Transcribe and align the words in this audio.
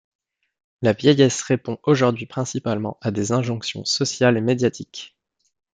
La 0.81 0.93
vieillesse 0.93 1.43
répond 1.43 1.77
aujourd'hui 1.83 2.25
principalement 2.25 2.97
à 3.01 3.11
des 3.11 3.33
injonctions 3.33 3.85
sociales 3.85 4.35
et 4.35 4.41
médiatiques. 4.41 5.15